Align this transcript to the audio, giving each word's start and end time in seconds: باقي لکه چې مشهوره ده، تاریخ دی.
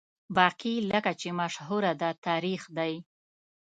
باقي 0.37 0.75
لکه 0.91 1.11
چې 1.21 1.29
مشهوره 1.39 1.93
ده، 2.01 2.09
تاریخ 2.27 2.61
دی. 2.77 2.93